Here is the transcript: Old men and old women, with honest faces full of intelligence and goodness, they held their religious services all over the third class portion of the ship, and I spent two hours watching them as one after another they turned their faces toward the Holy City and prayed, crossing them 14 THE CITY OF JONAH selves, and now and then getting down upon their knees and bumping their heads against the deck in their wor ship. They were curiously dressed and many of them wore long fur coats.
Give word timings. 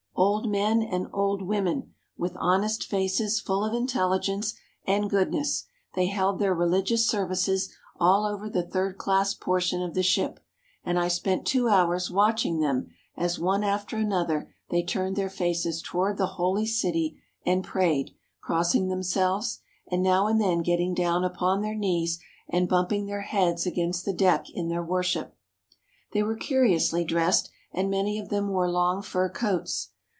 Old 0.13 0.51
men 0.51 0.83
and 0.83 1.07
old 1.11 1.41
women, 1.41 1.95
with 2.15 2.33
honest 2.37 2.83
faces 2.83 3.39
full 3.39 3.65
of 3.65 3.73
intelligence 3.73 4.53
and 4.85 5.09
goodness, 5.09 5.65
they 5.95 6.07
held 6.07 6.37
their 6.37 6.53
religious 6.53 7.07
services 7.09 7.73
all 7.99 8.25
over 8.25 8.47
the 8.47 8.61
third 8.65 8.99
class 8.99 9.33
portion 9.33 9.81
of 9.81 9.95
the 9.95 10.03
ship, 10.03 10.39
and 10.83 10.99
I 10.99 11.07
spent 11.07 11.47
two 11.47 11.69
hours 11.69 12.11
watching 12.11 12.59
them 12.59 12.89
as 13.17 13.39
one 13.39 13.63
after 13.63 13.97
another 13.97 14.53
they 14.69 14.83
turned 14.83 15.15
their 15.15 15.29
faces 15.29 15.81
toward 15.81 16.17
the 16.17 16.27
Holy 16.35 16.67
City 16.67 17.19
and 17.43 17.63
prayed, 17.63 18.11
crossing 18.41 18.89
them 18.89 18.97
14 18.99 18.99
THE 18.99 19.03
CITY 19.05 19.19
OF 19.21 19.23
JONAH 19.27 19.31
selves, 19.43 19.59
and 19.91 20.03
now 20.03 20.27
and 20.27 20.39
then 20.39 20.61
getting 20.61 20.93
down 20.93 21.23
upon 21.23 21.61
their 21.61 21.75
knees 21.77 22.19
and 22.47 22.69
bumping 22.69 23.07
their 23.07 23.21
heads 23.21 23.65
against 23.65 24.05
the 24.05 24.13
deck 24.13 24.45
in 24.53 24.67
their 24.69 24.83
wor 24.83 25.01
ship. 25.01 25.35
They 26.13 26.21
were 26.21 26.35
curiously 26.35 27.03
dressed 27.03 27.49
and 27.71 27.89
many 27.89 28.19
of 28.19 28.29
them 28.29 28.49
wore 28.49 28.69
long 28.69 29.01
fur 29.01 29.27
coats. 29.29 29.87